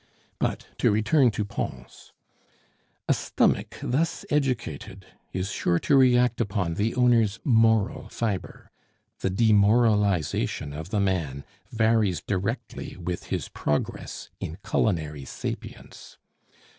[0.39, 2.11] But to return to Pons.
[3.07, 8.71] A stomach thus educated is sure to react upon the owner's moral fibre;
[9.19, 16.17] the demoralization of the man varies directly with his progress in culinary sapience.